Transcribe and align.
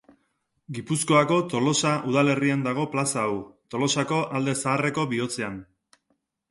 Gipuzkoako 0.77 1.37
Tolosa 1.51 1.91
udalerrian 2.13 2.65
dago 2.69 2.87
plaza 2.95 3.27
hau, 3.27 3.37
Tolosako 3.75 4.21
Alde 4.41 4.61
Zaharreko 4.63 5.11
bihotzean. 5.15 5.63